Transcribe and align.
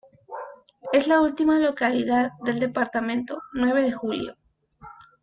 Es 0.93 1.05
la 1.05 1.21
última 1.21 1.59
localidad 1.59 2.31
del 2.43 2.59
departamento 2.59 3.39
Nueve 3.53 3.83
de 3.83 3.91
Julio. 3.91 4.35